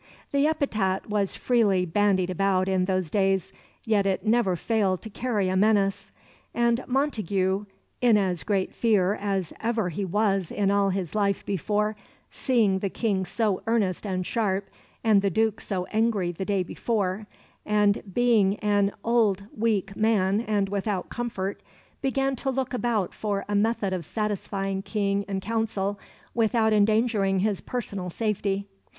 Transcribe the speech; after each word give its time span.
The 0.31 0.47
epithet 0.47 1.11
was 1.11 1.35
freely 1.35 1.85
bandied 1.85 2.31
about 2.31 2.67
in 2.67 2.85
those 2.85 3.11
days, 3.11 3.53
yet 3.83 4.07
it 4.07 4.25
never 4.25 4.55
failed 4.55 5.03
to 5.03 5.11
carry 5.11 5.47
a 5.47 5.55
menace; 5.55 6.09
and 6.55 6.83
Montagu, 6.87 7.67
in 8.01 8.17
as 8.17 8.41
"great 8.41 8.73
fear 8.73 9.13
as 9.13 9.53
ever 9.59 9.89
he 9.89 10.03
was 10.03 10.49
in 10.49 10.71
all 10.71 10.89
his 10.89 11.13
life 11.13 11.45
before, 11.45 11.95
seeing 12.31 12.79
the 12.79 12.89
King 12.89 13.25
so 13.25 13.61
earnest 13.67 14.07
and 14.07 14.25
sharp, 14.25 14.71
and 15.03 15.21
the 15.21 15.29
Duke 15.29 15.61
so 15.61 15.85
angry 15.93 16.31
the 16.31 16.45
day 16.45 16.63
before," 16.63 17.27
and 17.63 18.01
being 18.11 18.55
an 18.55 18.93
"old 19.03 19.45
weak 19.55 19.95
man 19.95 20.41
and 20.41 20.67
without 20.67 21.09
comfort," 21.09 21.61
began 22.01 22.35
to 22.37 22.49
look 22.49 22.73
about 22.73 23.13
for 23.13 23.45
a 23.47 23.53
method 23.53 23.93
of 23.93 24.03
satisfying 24.03 24.81
King 24.81 25.25
and 25.27 25.43
Council 25.43 25.99
without 26.33 26.73
endangering 26.73 27.41
his 27.41 27.61
personal 27.61 28.09
safety. 28.09 28.65